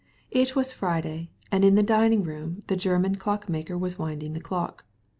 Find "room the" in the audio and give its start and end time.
2.23-2.75